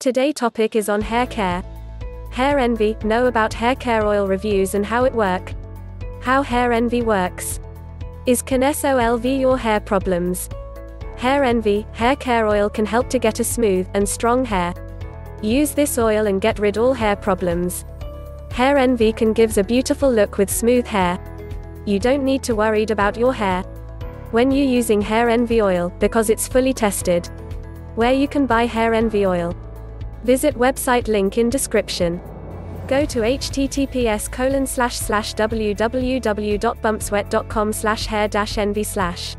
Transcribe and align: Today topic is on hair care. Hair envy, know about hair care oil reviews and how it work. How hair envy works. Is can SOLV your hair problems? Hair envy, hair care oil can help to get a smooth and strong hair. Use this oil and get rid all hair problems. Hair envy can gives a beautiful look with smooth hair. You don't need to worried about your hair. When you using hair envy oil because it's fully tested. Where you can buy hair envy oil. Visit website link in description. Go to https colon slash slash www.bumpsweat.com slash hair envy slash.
Today 0.00 0.30
topic 0.30 0.76
is 0.76 0.88
on 0.88 1.00
hair 1.00 1.26
care. 1.26 1.64
Hair 2.30 2.60
envy, 2.60 2.96
know 3.02 3.26
about 3.26 3.52
hair 3.52 3.74
care 3.74 4.06
oil 4.06 4.28
reviews 4.28 4.76
and 4.76 4.86
how 4.86 5.02
it 5.02 5.12
work. 5.12 5.52
How 6.20 6.40
hair 6.40 6.72
envy 6.72 7.02
works. 7.02 7.58
Is 8.24 8.40
can 8.40 8.60
SOLV 8.60 9.40
your 9.40 9.58
hair 9.58 9.80
problems? 9.80 10.48
Hair 11.16 11.42
envy, 11.42 11.84
hair 11.94 12.14
care 12.14 12.46
oil 12.46 12.70
can 12.70 12.86
help 12.86 13.10
to 13.10 13.18
get 13.18 13.40
a 13.40 13.44
smooth 13.44 13.88
and 13.94 14.08
strong 14.08 14.44
hair. 14.44 14.72
Use 15.42 15.72
this 15.72 15.98
oil 15.98 16.28
and 16.28 16.40
get 16.40 16.60
rid 16.60 16.78
all 16.78 16.94
hair 16.94 17.16
problems. 17.16 17.84
Hair 18.52 18.78
envy 18.78 19.12
can 19.12 19.32
gives 19.32 19.58
a 19.58 19.64
beautiful 19.64 20.12
look 20.12 20.38
with 20.38 20.48
smooth 20.48 20.86
hair. 20.86 21.18
You 21.86 21.98
don't 21.98 22.24
need 22.24 22.44
to 22.44 22.54
worried 22.54 22.92
about 22.92 23.16
your 23.16 23.34
hair. 23.34 23.64
When 24.30 24.52
you 24.52 24.64
using 24.64 25.00
hair 25.00 25.28
envy 25.28 25.60
oil 25.60 25.92
because 25.98 26.30
it's 26.30 26.46
fully 26.46 26.72
tested. 26.72 27.26
Where 27.96 28.12
you 28.12 28.28
can 28.28 28.46
buy 28.46 28.66
hair 28.66 28.94
envy 28.94 29.26
oil. 29.26 29.56
Visit 30.24 30.56
website 30.56 31.08
link 31.08 31.38
in 31.38 31.50
description. 31.50 32.20
Go 32.88 33.04
to 33.04 33.20
https 33.20 34.32
colon 34.32 34.66
slash 34.66 34.96
slash 34.96 35.34
www.bumpsweat.com 35.34 37.72
slash 37.72 38.06
hair 38.06 38.26
envy 38.58 38.82
slash. 38.82 39.36